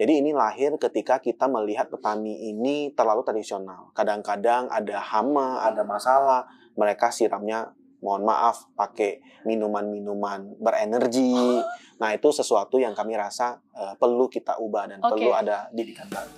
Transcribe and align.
Jadi 0.00 0.24
ini 0.24 0.32
lahir 0.32 0.72
ketika 0.80 1.20
kita 1.20 1.44
melihat 1.44 1.92
petani 1.92 2.48
ini 2.48 2.88
terlalu 2.96 3.20
tradisional. 3.20 3.92
Kadang-kadang 3.92 4.72
ada 4.72 4.96
hama, 4.96 5.60
ada 5.60 5.84
masalah, 5.84 6.48
mereka 6.72 7.12
siramnya 7.12 7.76
mohon 8.00 8.24
maaf 8.24 8.64
pakai 8.72 9.20
minuman-minuman 9.44 10.56
berenergi. 10.56 11.60
Nah, 12.00 12.16
itu 12.16 12.32
sesuatu 12.32 12.80
yang 12.80 12.96
kami 12.96 13.12
rasa 13.12 13.60
uh, 13.76 13.92
perlu 14.00 14.32
kita 14.32 14.56
ubah 14.56 14.88
dan 14.88 15.04
Oke. 15.04 15.20
perlu 15.20 15.36
ada 15.36 15.68
didikan 15.68 16.08
baru. 16.08 16.32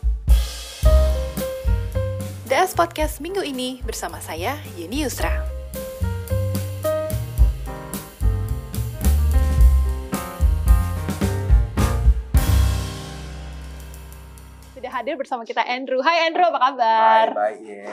DS 2.51 2.75
Podcast 2.75 3.23
minggu 3.23 3.47
ini 3.47 3.79
bersama 3.87 4.19
saya, 4.19 4.59
Yeni 4.75 5.07
Yusra. 5.07 5.52
Hadir 15.03 15.19
bersama 15.19 15.43
kita 15.43 15.67
Andrew. 15.67 15.99
Hai 15.99 16.31
Andrew, 16.31 16.47
apa 16.47 16.59
kabar? 16.63 17.27
baik 17.35 17.59
ya. 17.59 17.91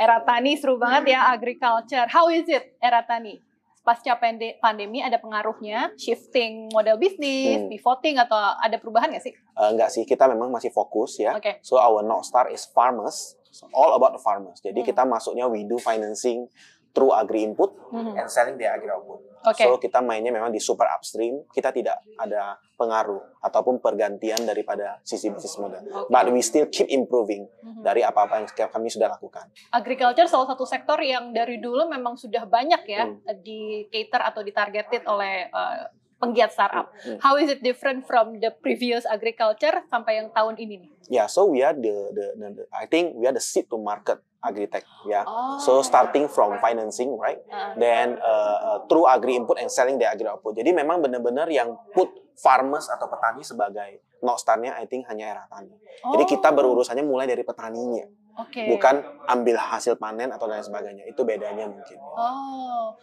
Era 0.00 0.24
tani 0.24 0.56
seru 0.56 0.80
banget 0.80 1.12
ya, 1.12 1.28
agriculture. 1.28 2.08
How 2.08 2.32
is 2.32 2.48
it, 2.48 2.72
era 2.80 3.04
tani? 3.04 3.36
Pasca 3.84 4.16
pande- 4.16 4.56
pandemi 4.56 5.04
ada 5.04 5.20
pengaruhnya, 5.20 5.92
shifting 5.96 6.72
model 6.72 6.96
bisnis, 6.96 7.60
Hmm. 7.60 7.68
pivoting, 7.68 8.16
atau 8.16 8.36
ada 8.36 8.80
perubahan 8.80 9.12
nggak 9.12 9.24
sih? 9.24 9.32
Eh, 9.36 9.68
enggak 9.68 9.92
sih, 9.92 10.08
kita 10.08 10.24
memang 10.24 10.48
masih 10.48 10.72
fokus 10.72 11.20
ya. 11.20 11.36
Oke. 11.36 11.60
So 11.60 11.76
our 11.76 12.00
North 12.00 12.24
Star 12.24 12.48
is 12.48 12.64
farmers, 12.64 13.36
So, 13.48 13.64
all 13.72 13.96
about 13.96 14.12
the 14.12 14.20
farmers. 14.20 14.60
Jadi 14.60 14.84
Hmm. 14.84 14.88
kita 14.88 15.02
masuknya 15.04 15.48
we 15.48 15.64
do 15.64 15.80
financing 15.80 16.52
through 16.90 17.12
agri 17.12 17.42
input 17.42 17.72
Mhm. 17.88 18.16
and 18.16 18.26
selling 18.26 18.56
the 18.56 18.64
agri 18.64 18.88
output. 18.88 19.22
Oke. 19.40 19.62
So 19.62 19.78
kita 19.78 20.00
mainnya 20.00 20.28
memang 20.28 20.50
di 20.50 20.58
super 20.58 20.84
upstream, 20.88 21.46
kita 21.48 21.70
tidak 21.70 21.94
ada 22.16 22.58
pengaruh 22.74 23.22
ataupun 23.38 23.78
pergantian 23.78 24.42
daripada 24.42 24.98
sisi 25.02 25.28
bisnis 25.28 25.54
model. 25.56 25.78
Oke. 25.84 26.08
But 26.08 26.26
we 26.28 26.40
still 26.40 26.66
keep 26.66 26.86
improving 26.88 27.46
Mhm. 27.62 27.82
dari 27.82 28.02
apa-apa 28.02 28.42
yang 28.42 28.68
kami 28.68 28.88
sudah 28.88 29.08
lakukan. 29.08 29.46
agriculture 29.70 30.26
salah 30.26 30.48
satu 30.48 30.64
sektor 30.64 30.98
yang 30.98 31.30
dari 31.30 31.56
dulu 31.56 31.86
memang 31.86 32.14
sudah 32.14 32.44
banyak 32.44 32.82
ya 32.84 33.04
Hmm. 33.04 33.22
di 33.38 33.86
cater 33.86 34.22
atau 34.24 34.42
ditargeted 34.42 35.06
oleh 35.06 35.46
uh, 35.48 35.86
penggiat 36.18 36.50
startup. 36.50 36.90
Hmm. 36.98 37.18
How 37.20 37.38
is 37.38 37.46
it 37.48 37.62
different 37.62 38.02
from 38.02 38.36
the 38.36 38.50
previous 38.50 39.06
agriculture 39.06 39.86
sampai 39.86 40.18
yang 40.18 40.28
tahun 40.28 40.58
ini 40.58 40.74
nih? 40.78 40.90
Yeah, 41.08 41.26
so 41.26 41.46
we 41.46 41.62
are 41.62 41.72
the, 41.72 42.10
the, 42.10 42.26
the, 42.34 42.46
the- 42.56 42.68
I 42.70 42.84
think 42.84 43.14
we 43.14 43.24
are 43.24 43.32
the 43.32 43.40
seed 43.40 43.70
to 43.70 43.78
market 43.78 44.18
agri-tech. 44.38 44.86
Yeah. 45.06 45.26
Oh. 45.26 45.58
So 45.58 45.82
starting 45.82 46.30
from 46.30 46.62
financing, 46.62 47.18
right? 47.18 47.42
Uh, 47.50 47.74
then 47.74 48.18
uh, 48.22 48.56
uh, 48.62 48.78
through 48.86 49.10
agri 49.10 49.34
input 49.34 49.58
and 49.58 49.70
selling 49.70 49.98
the 49.98 50.06
agri 50.06 50.30
output. 50.30 50.54
Jadi 50.54 50.70
memang 50.70 51.02
benar-benar 51.02 51.50
yang 51.50 51.74
put 51.90 52.10
farmers 52.38 52.86
atau 52.86 53.10
petani 53.10 53.42
sebagai 53.42 54.06
North 54.22 54.42
Star-nya 54.42 54.78
I 54.78 54.86
think 54.86 55.06
hanya 55.10 55.34
era 55.34 55.44
tani. 55.50 55.74
Jadi 56.14 56.24
kita 56.26 56.50
oh, 56.50 56.54
berurusannya 56.54 57.02
mulai 57.02 57.26
dari 57.26 57.42
petaninya, 57.42 58.06
Oke. 58.38 58.70
bukan 58.70 59.02
ambil 59.26 59.58
hasil 59.58 59.98
panen 59.98 60.30
atau 60.30 60.46
lain 60.46 60.62
sebagainya. 60.62 61.06
Itu 61.10 61.26
bedanya 61.26 61.66
mungkin. 61.66 61.98
Oh, 61.98 62.94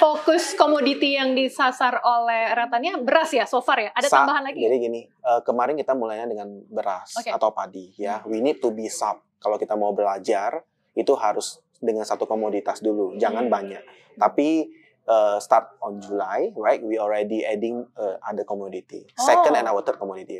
fokus 0.00 0.56
komoditi 0.56 1.16
yang 1.16 1.36
disasar 1.36 2.00
oleh 2.00 2.56
ratanya 2.56 2.96
beras 3.00 3.32
ya, 3.36 3.44
so 3.44 3.60
far 3.60 3.84
ya. 3.84 3.90
Ada 3.92 4.08
Sa- 4.08 4.24
tambahan 4.24 4.48
lagi? 4.48 4.64
Jadi 4.64 4.76
gini, 4.80 5.00
uh, 5.24 5.44
kemarin 5.44 5.76
kita 5.76 5.92
mulainya 5.92 6.28
dengan 6.28 6.48
beras 6.68 7.20
Oke. 7.20 7.32
atau 7.32 7.52
padi 7.52 7.92
ya. 8.00 8.24
We 8.24 8.40
need 8.40 8.64
to 8.64 8.72
be 8.72 8.88
sub. 8.88 9.20
Kalau 9.40 9.56
kita 9.56 9.72
mau 9.76 9.96
belajar 9.96 10.60
itu 10.92 11.12
harus 11.14 11.58
dengan 11.76 12.02
satu 12.02 12.24
komoditas 12.24 12.78
dulu, 12.78 13.16
jangan 13.16 13.46
Hmm. 13.46 13.52
banyak. 13.52 13.82
Tapi 14.14 14.68
uh, 15.02 15.38
start 15.38 15.74
on 15.80 15.98
July, 15.98 16.52
right? 16.54 16.78
We 16.78 16.94
already 16.94 17.42
adding 17.42 17.82
uh, 17.94 18.20
other 18.22 18.44
commodity. 18.44 19.08
Second 19.16 19.54
Oh. 19.54 19.58
and 19.58 19.66
our 19.66 19.80
third 19.80 19.96
commodity. 19.96 20.38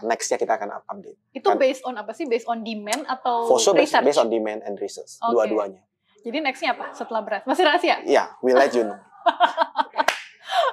Nextnya 0.00 0.36
kita 0.36 0.54
akan 0.54 0.68
up- 0.72 0.86
update. 0.86 1.18
Itu 1.32 1.48
kan- 1.48 1.58
based 1.58 1.82
on 1.82 1.96
apa 1.96 2.12
sih? 2.12 2.24
Based 2.24 2.46
on 2.46 2.60
demand 2.60 3.02
atau 3.04 3.46
For 3.46 3.58
sure 3.58 3.72
based, 3.72 3.90
research? 3.90 4.06
based 4.06 4.20
on 4.20 4.28
demand 4.28 4.62
and 4.62 4.78
research. 4.78 5.18
Oke. 5.18 5.32
Dua-duanya. 5.32 5.82
Jadi 6.22 6.38
nextnya 6.38 6.70
apa 6.72 6.92
setelah 6.92 7.18
beras? 7.20 7.42
Masih 7.44 7.64
rahasia? 7.64 7.98
Ya, 8.04 8.30
we 8.38 8.52
let 8.52 8.70
you 8.70 8.84
know. 8.84 8.94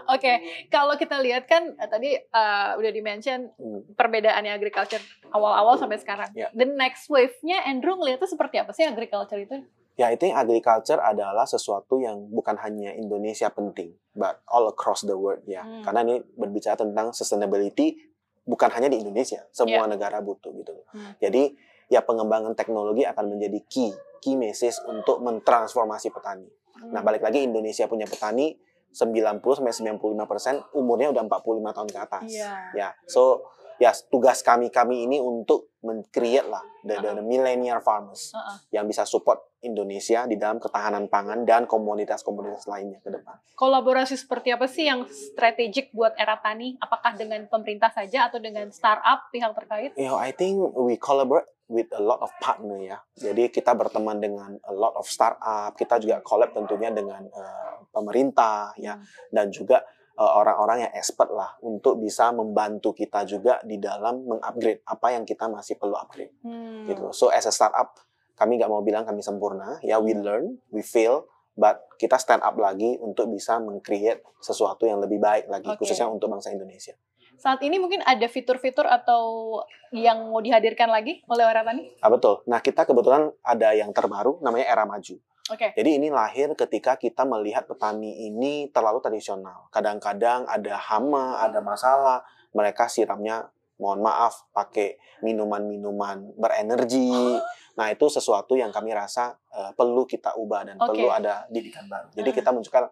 Oke, 0.10 0.34
kalau 0.68 0.98
kita 0.98 1.22
lihat 1.22 1.46
kan 1.46 1.72
eh, 1.72 1.86
tadi 1.86 2.10
eh, 2.18 2.70
udah 2.74 2.92
di-mention 2.92 3.54
Hmm. 3.56 3.86
perbedaannya 3.94 4.50
agriculture 4.50 5.02
awal-awal 5.30 5.78
sampai 5.78 5.98
sekarang. 5.98 6.30
Ya. 6.34 6.50
The 6.52 6.66
next 6.66 7.08
wave-nya 7.08 7.62
Andrew 7.64 7.94
ngeliatnya 7.94 8.26
seperti 8.26 8.58
apa 8.58 8.74
sih 8.74 8.84
agriculture 8.84 9.38
itu? 9.38 9.62
Ya, 9.94 10.08
I 10.08 10.16
think 10.16 10.32
agriculture 10.32 10.98
adalah 10.98 11.44
sesuatu 11.44 12.00
yang 12.00 12.32
bukan 12.32 12.56
hanya 12.58 12.96
Indonesia 12.96 13.52
penting, 13.52 13.94
but 14.16 14.40
all 14.48 14.66
across 14.66 15.04
the 15.04 15.14
world 15.14 15.44
ya. 15.44 15.62
Hmm. 15.62 15.84
Karena 15.84 16.00
ini 16.02 16.16
berbicara 16.34 16.80
tentang 16.80 17.12
sustainability 17.12 18.00
bukan 18.48 18.72
hanya 18.74 18.88
di 18.88 19.04
Indonesia, 19.04 19.44
semua 19.52 19.86
Ya. 19.86 19.92
negara 19.92 20.24
butuh 20.24 20.50
gitu. 20.56 20.72
Hmm. 20.90 21.14
Jadi 21.20 21.54
ya 21.86 22.00
pengembangan 22.02 22.56
teknologi 22.56 23.04
akan 23.04 23.38
menjadi 23.38 23.60
key 23.68 23.92
key 24.20 24.34
message 24.34 24.80
untuk 24.88 25.20
mentransformasi 25.20 26.10
petani. 26.10 26.48
Nah, 26.80 27.04
balik 27.04 27.20
lagi 27.20 27.44
Indonesia 27.44 27.84
punya 27.86 28.08
petani 28.08 28.56
90 28.92 29.42
sampai 29.42 29.74
95% 29.98 30.30
persen 30.30 30.56
umurnya 30.74 31.14
udah 31.14 31.24
45 31.26 31.78
tahun 31.78 31.90
ke 31.90 32.00
atas. 32.00 32.30
Iya. 32.30 32.54
Ya, 32.76 32.90
so 33.06 33.46
ya 33.80 33.96
tugas 34.12 34.44
kami 34.44 34.68
kami 34.70 35.08
ini 35.08 35.18
untuk 35.24 35.72
men-create 35.80 36.44
lah 36.44 36.60
the, 36.84 37.00
the, 37.00 37.24
the 37.24 37.24
millennial 37.24 37.80
farmers 37.80 38.36
Uh-uh. 38.36 38.60
yang 38.76 38.84
bisa 38.84 39.08
support 39.08 39.40
Indonesia 39.64 40.28
di 40.28 40.36
dalam 40.36 40.60
ketahanan 40.60 41.08
pangan 41.08 41.48
dan 41.48 41.64
komoditas-komoditas 41.68 42.68
lainnya 42.68 43.00
ke 43.04 43.12
depan. 43.12 43.40
Kolaborasi 43.56 44.16
seperti 44.16 44.56
apa 44.56 44.68
sih 44.68 44.88
yang 44.88 45.08
strategik 45.08 45.92
buat 45.92 46.16
era 46.16 46.40
tani? 46.40 46.80
Apakah 46.80 47.16
dengan 47.16 47.44
pemerintah 47.48 47.92
saja 47.92 48.28
atau 48.28 48.40
dengan 48.40 48.72
startup 48.72 49.28
pihak 49.32 49.52
terkait? 49.56 49.92
You 50.00 50.12
know, 50.12 50.20
I 50.20 50.32
think 50.32 50.60
we 50.76 50.96
collaborate 50.96 51.48
with 51.70 51.86
a 51.94 52.02
lot 52.02 52.18
of 52.20 52.34
partner 52.42 52.82
ya. 52.82 52.98
Jadi 53.14 53.54
kita 53.54 53.78
berteman 53.78 54.18
dengan 54.18 54.58
a 54.66 54.74
lot 54.74 54.98
of 54.98 55.06
startup, 55.06 55.78
kita 55.78 56.02
juga 56.02 56.20
collab 56.26 56.52
tentunya 56.52 56.90
dengan 56.90 57.24
eh, 57.24 57.76
pemerintah 57.94 58.74
ya 58.76 58.98
Hmm. 58.98 59.06
dan 59.32 59.54
juga 59.54 59.86
eh, 60.20 60.32
orang-orang 60.36 60.90
yang 60.90 60.94
expert 60.98 61.30
lah 61.32 61.56
untuk 61.62 62.02
bisa 62.02 62.34
membantu 62.34 62.92
kita 62.92 63.24
juga 63.24 63.62
di 63.64 63.78
dalam 63.80 64.26
mengupgrade 64.26 64.84
apa 64.84 65.16
yang 65.16 65.24
kita 65.24 65.46
masih 65.48 65.78
perlu 65.78 65.96
upgrade 65.96 66.34
Hmm. 66.44 66.90
gitu. 66.90 67.14
So 67.14 67.30
as 67.30 67.46
a 67.46 67.54
startup 67.54 67.96
kami 68.36 68.58
nggak 68.58 68.72
mau 68.72 68.82
bilang 68.82 69.04
kami 69.04 69.20
sempurna, 69.22 69.78
ya 69.84 70.00
we 70.00 70.16
learn, 70.16 70.58
we 70.72 70.80
fail, 70.80 71.28
but 71.60 71.84
kita 72.00 72.16
stand 72.16 72.40
up 72.40 72.56
lagi 72.56 72.96
untuk 73.04 73.28
bisa 73.28 73.60
meng-create 73.60 74.24
sesuatu 74.40 74.88
yang 74.88 75.04
lebih 75.04 75.20
baik 75.20 75.52
lagi 75.52 75.68
Oke. 75.76 75.84
khususnya 75.84 76.08
untuk 76.08 76.32
bangsa 76.32 76.56
Indonesia. 76.56 76.96
Saat 77.40 77.64
ini 77.64 77.80
mungkin 77.80 78.04
ada 78.04 78.28
fitur-fitur 78.28 78.84
atau 78.84 79.56
yang 79.96 80.28
mau 80.28 80.44
dihadirkan 80.44 80.92
lagi 80.92 81.24
oleh 81.32 81.48
era 81.48 81.64
tani? 81.64 81.88
Ah 82.04 82.12
betul. 82.12 82.44
Nah 82.52 82.60
kita 82.60 82.84
kebetulan 82.84 83.32
ada 83.40 83.72
yang 83.72 83.96
terbaru 83.96 84.44
namanya 84.44 84.68
era 84.68 84.84
maju. 84.84 85.16
Oke. 85.50 85.72
Jadi 85.74 85.98
ini 85.98 86.12
lahir 86.12 86.52
ketika 86.54 87.00
kita 87.00 87.24
melihat 87.24 87.64
petani 87.66 88.28
ini 88.28 88.68
terlalu 88.70 89.00
tradisional. 89.00 89.72
Kadang-kadang 89.72 90.46
ada 90.46 90.76
hama, 90.78 91.40
ada 91.42 91.64
masalah, 91.64 92.22
mereka 92.52 92.92
siramnya 92.92 93.48
mohon 93.80 94.04
maaf 94.04 94.46
pakai 94.52 95.00
minuman-minuman 95.24 96.36
berenergi. 96.36 97.40
Nah, 97.80 97.88
itu 97.88 98.12
sesuatu 98.12 98.60
yang 98.60 98.76
kami 98.76 98.92
rasa 98.92 99.40
eh, 99.56 99.72
perlu 99.74 100.04
kita 100.04 100.36
ubah 100.36 100.68
dan 100.68 100.76
Oke. 100.76 100.92
perlu 100.92 101.08
ada 101.08 101.48
didikan 101.48 101.88
baru. 101.88 102.12
Jadi 102.12 102.30
Hmm. 102.30 102.38
kita 102.44 102.50
munculkan 102.52 102.86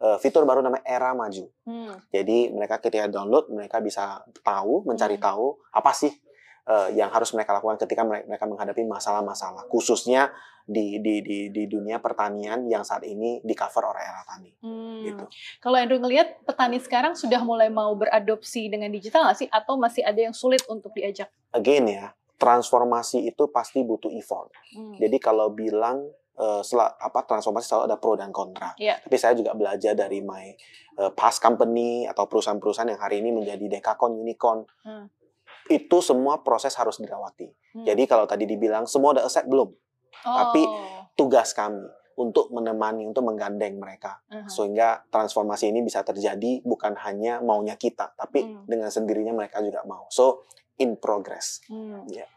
eh, 0.00 0.16
fitur 0.16 0.42
baru 0.42 0.60
namanya 0.60 0.82
era 0.82 1.12
maju. 1.12 1.44
Hmm. 1.62 1.92
Jadi 2.08 2.48
mereka 2.50 2.80
ketika 2.80 3.06
download 3.06 3.48
mereka 3.48 3.78
bisa 3.78 4.18
tahu, 4.40 4.82
mencari 4.82 5.20
Hmm. 5.20 5.24
tahu 5.24 5.46
apa 5.70 5.92
sih 5.92 6.10
eh, 6.60 6.88
yang 6.94 7.10
harus 7.10 7.32
mereka 7.32 7.52
lakukan 7.52 7.76
ketika 7.78 8.04
mere- 8.04 8.22
mereka 8.24 8.44
menghadapi 8.44 8.84
masalah-masalah 8.84 9.66
khususnya 9.66 10.30
di, 10.62 11.02
di 11.02 11.18
di 11.18 11.38
di 11.50 11.66
dunia 11.66 11.98
pertanian 11.98 12.62
yang 12.64 12.86
saat 12.86 13.02
ini 13.02 13.42
di 13.42 13.54
cover 13.58 13.90
oleh 13.90 13.98
era 13.98 14.22
tani 14.22 14.54
Hmm. 14.62 15.02
gitu. 15.02 15.24
Kalau 15.58 15.74
Andrew 15.74 15.98
ngelihat 15.98 16.44
petani 16.44 16.78
sekarang 16.78 17.18
sudah 17.18 17.42
mulai 17.42 17.66
mau 17.66 17.90
beradopsi 17.92 18.70
dengan 18.70 18.86
digital 18.88 19.26
nggak 19.26 19.38
sih? 19.40 19.48
Atau 19.50 19.74
masih 19.76 20.04
ada 20.04 20.20
yang 20.20 20.36
sulit 20.36 20.62
untuk 20.68 20.94
diajak? 20.94 21.32
Again 21.50 21.90
ya, 21.90 22.06
transformasi 22.38 23.24
itu 23.24 23.50
pasti 23.50 23.82
butuh 23.82 24.12
effort. 24.12 24.52
Hmm. 24.70 24.94
Jadi 24.94 25.16
kalau 25.18 25.50
bilang 25.50 26.06
eh, 26.40 26.62
sel- 26.64 26.96
apa 26.96 27.20
transformasi 27.22 27.68
selalu 27.68 27.84
ada 27.86 27.96
pro 28.00 28.16
dan 28.16 28.32
kontra. 28.32 28.72
Iya. 28.74 28.96
Tapi 29.04 29.16
saya 29.16 29.36
juga 29.36 29.52
belajar 29.52 29.92
dari 29.92 30.18
my 30.18 30.46
eh, 30.96 31.12
past 31.12 31.38
company 31.38 32.04
atau 32.04 32.24
perusahaan-perusahaan 32.24 32.88
yang 32.88 32.98
hari 32.98 33.20
ini 33.20 33.30
menjadi 33.30 33.62
dekakon 33.70 34.16
unicorn. 34.16 34.64
Hmm. 34.82 35.06
Itu 35.68 36.00
semua 36.00 36.40
proses 36.40 36.74
harus 36.74 36.98
dilewati. 36.98 37.46
Hmm. 37.76 37.84
Jadi 37.84 38.02
kalau 38.04 38.24
tadi 38.24 38.42
dibilang 38.44 38.84
semua 38.84 39.14
udah 39.14 39.24
accept 39.24 39.46
belum? 39.46 39.70
tapi 40.20 40.60
Oh. 40.60 41.08
tugas 41.16 41.56
kami 41.56 41.80
untuk 42.18 42.52
menemani, 42.52 43.08
untuk 43.08 43.24
menggandeng 43.24 43.80
mereka. 43.80 44.20
Aha. 44.28 44.44
Sehingga 44.44 45.08
transformasi 45.08 45.72
ini 45.72 45.80
bisa 45.80 46.04
terjadi 46.04 46.60
bukan 46.60 46.92
hanya 47.00 47.40
maunya 47.40 47.80
kita, 47.80 48.12
tapi 48.12 48.44
Hmm. 48.44 48.68
dengan 48.68 48.92
sendirinya 48.92 49.32
mereka 49.32 49.64
juga 49.64 49.80
mau. 49.88 50.04
So, 50.12 50.44
in 50.76 51.00
progress. 51.00 51.64
Hmm. 51.64 52.04
Ya. 52.06 52.28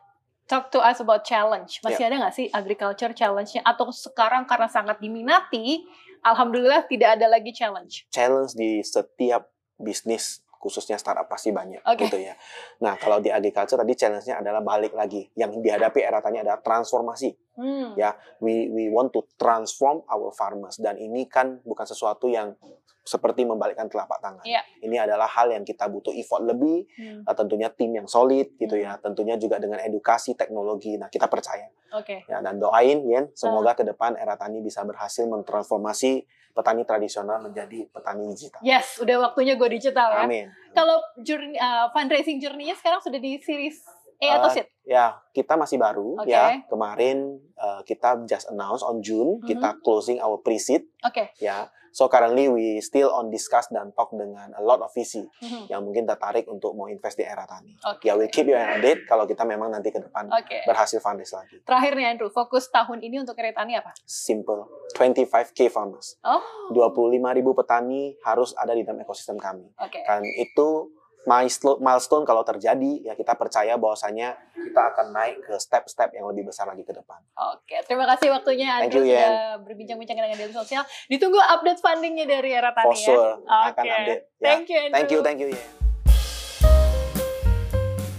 Talk 0.43 0.69
to 0.75 0.79
us 0.83 0.99
about 0.99 1.23
challenge. 1.23 1.79
Masih 1.81 2.03
ada 2.03 2.19
nggak 2.19 2.35
sih 2.35 2.47
agriculture 2.51 3.15
challenge-nya? 3.15 3.63
Atau 3.63 3.89
sekarang 3.95 4.43
karena 4.43 4.67
sangat 4.67 4.99
diminati, 4.99 5.87
alhamdulillah 6.19 6.83
tidak 6.91 7.19
ada 7.19 7.31
lagi 7.31 7.55
challenge. 7.55 8.07
Challenge 8.11 8.51
di 8.51 8.83
setiap 8.83 9.47
bisnis 9.79 10.43
khususnya 10.63 10.95
startup 10.95 11.27
pasti 11.27 11.51
banyak 11.51 11.83
Oke. 11.83 12.07
gitu 12.07 12.23
ya. 12.23 12.39
Nah, 12.79 12.95
kalau 12.95 13.19
di 13.19 13.27
agriculture 13.27 13.75
tadi 13.75 13.99
challenge-nya 13.99 14.39
adalah 14.39 14.63
balik 14.63 14.95
lagi. 14.95 15.27
Yang 15.35 15.59
dihadapi 15.59 15.99
era 15.99 16.23
tani 16.23 16.39
adalah 16.39 16.63
transformasi. 16.63 17.35
Hmm. 17.59 17.99
Ya. 17.99 18.15
We 18.39 18.71
we 18.71 18.87
want 18.87 19.11
to 19.11 19.27
transform 19.35 20.07
our 20.07 20.31
farmers 20.31 20.79
dan 20.79 20.95
ini 20.95 21.27
kan 21.27 21.59
bukan 21.67 21.83
sesuatu 21.83 22.31
yang 22.31 22.55
seperti 23.03 23.43
membalikkan 23.43 23.91
telapak 23.91 24.23
tangan. 24.23 24.47
Iya. 24.47 24.63
Ini 24.79 25.03
adalah 25.03 25.27
hal 25.27 25.51
yang 25.51 25.67
kita 25.67 25.91
butuh 25.91 26.15
effort 26.15 26.47
lebih, 26.47 26.87
Hmm. 26.95 27.27
uh, 27.27 27.35
tentunya 27.35 27.67
tim 27.67 27.91
yang 27.91 28.07
solid 28.07 28.55
gitu 28.55 28.79
ya, 28.79 28.95
tentunya 29.03 29.35
juga 29.35 29.59
dengan 29.59 29.83
edukasi 29.83 30.39
teknologi. 30.39 30.95
Nah, 30.95 31.11
kita 31.11 31.27
percaya 31.27 31.67
Oke. 31.91 32.23
ya 32.25 32.39
dan 32.39 32.57
doain 32.63 33.03
Yen 33.03 33.27
semoga 33.35 33.75
ke 33.75 33.83
depan 33.83 34.15
era 34.15 34.39
tani 34.39 34.63
bisa 34.63 34.81
berhasil 34.87 35.27
mentransformasi 35.27 36.23
petani 36.55 36.87
tradisional 36.87 37.43
menjadi 37.43 37.89
petani 37.91 38.29
digital. 38.31 38.61
Yes, 38.63 39.01
udah 39.03 39.29
waktunya 39.29 39.59
go 39.59 39.67
digital 39.67 40.13
ya. 40.13 40.23
Amin. 40.23 40.47
Kalau 40.71 41.01
journey, 41.19 41.59
uh, 41.59 41.89
fundraising 41.91 42.39
journey-nya 42.39 42.77
sekarang 42.79 43.01
sudah 43.03 43.19
di 43.19 43.41
series 43.41 43.83
A 44.23 44.27
atau 44.37 44.49
Uh, 44.49 44.53
seed? 44.53 44.67
Ya, 44.83 45.05
kita 45.31 45.55
masih 45.55 45.75
baru 45.77 46.15
Oke. 46.17 46.27
ya. 46.27 46.59
Kemarin 46.65 47.39
uh, 47.55 47.83
kita 47.83 48.23
just 48.23 48.47
announce 48.47 48.79
on 48.79 48.99
June 48.99 49.39
Mhm. 49.39 49.47
kita 49.47 49.79
closing 49.79 50.19
our 50.19 50.35
pre-seed 50.37 50.87
Oke. 51.01 51.31
ya. 51.37 51.67
So 51.93 52.09
currently 52.09 52.49
we 52.49 52.81
still 52.81 53.13
on 53.13 53.29
discuss 53.29 53.69
dan 53.69 53.93
talk 53.93 54.09
dengan 54.09 54.49
a 54.51 54.61
lot 54.61 54.81
of 54.81 54.89
VC 54.89 55.29
Mhm. 55.37 55.69
yang 55.69 55.85
mungkin 55.85 56.03
tertarik 56.03 56.43
untuk 56.47 56.73
mau 56.73 56.89
invest 56.89 57.15
di 57.15 57.23
era 57.23 57.45
tani. 57.45 57.77
Oke. 57.85 58.01
Ya, 58.03 58.17
we 58.17 58.25
keep 58.25 58.43
you 58.43 58.57
an 58.57 58.65
update 58.73 59.05
kalau 59.05 59.23
kita 59.23 59.45
memang 59.45 59.69
nanti 59.69 59.87
ke 59.87 60.01
depan 60.01 60.25
Oke. 60.27 60.65
berhasil 60.65 60.97
fundraise 60.97 61.31
lagi. 61.31 61.61
Terakhir 61.61 61.93
nih 61.93 62.05
Andrew, 62.09 62.27
fokus 62.27 62.65
tahun 62.67 62.97
ini 62.99 63.21
untuk 63.21 63.37
Eritani 63.37 63.77
apa? 63.77 63.93
Simple. 64.03 64.65
25k 64.91 65.69
farmers. 65.69 66.17
Oh. 66.23 66.41
25.000 66.73 67.21
petani 67.53 68.17
harus 68.21 68.57
ada 68.57 68.73
di 68.73 68.81
dalam 68.81 68.97
ekosistem 68.99 69.37
kami. 69.37 69.69
Oke. 69.77 70.01
Dan 70.01 70.25
itu 70.25 70.89
milestone, 71.23 71.79
milestone 71.79 72.23
kalau 72.27 72.43
terjadi 72.43 73.11
ya 73.11 73.13
kita 73.15 73.33
percaya 73.39 73.79
bahwasanya 73.79 74.35
kita 74.53 74.81
akan 74.93 75.11
naik 75.11 75.43
ke 75.43 75.55
step-step 75.59 76.15
yang 76.15 76.27
lebih 76.27 76.51
besar 76.51 76.67
lagi 76.67 76.83
ke 76.83 76.91
depan. 76.91 77.19
Oke, 77.55 77.79
terima 77.87 78.07
kasih 78.15 78.31
waktunya 78.31 78.79
Thank 78.79 78.91
Andrew 78.91 79.03
you, 79.07 79.15
sudah 79.15 79.35
berbincang-bincang 79.63 80.17
dengan 80.19 80.37
Daily 80.39 80.55
Sosial. 80.55 80.83
Ditunggu 81.07 81.39
update 81.39 81.79
fundingnya 81.79 82.25
dari 82.27 82.51
era 82.55 82.71
tani 82.75 82.91
For 82.91 82.95
ya. 82.95 83.05
sure 83.07 83.31
akan 83.47 83.83
Oke. 83.83 83.95
update. 83.95 84.23
Ya. 84.39 84.47
Thank 84.47 84.65
you 84.67 84.77
Andrew. 84.79 84.95
Thank 84.95 85.09
you, 85.11 85.19
thank 85.23 85.39
you 85.39 85.49
ya. 85.51 85.63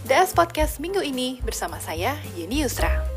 DS 0.05 0.37
Podcast 0.37 0.85
minggu 0.85 1.01
ini 1.01 1.41
bersama 1.41 1.81
saya, 1.81 2.21
Yeni 2.37 2.61
Yusra. 2.61 3.13